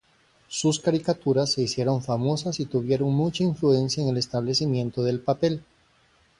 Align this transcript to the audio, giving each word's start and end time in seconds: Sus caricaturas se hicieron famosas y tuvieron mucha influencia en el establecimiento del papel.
Sus 0.47 0.79
caricaturas 0.79 1.51
se 1.51 1.61
hicieron 1.61 2.01
famosas 2.01 2.59
y 2.59 2.65
tuvieron 2.65 3.13
mucha 3.13 3.43
influencia 3.43 4.01
en 4.01 4.09
el 4.09 4.17
establecimiento 4.17 5.03
del 5.03 5.19
papel. 5.19 5.61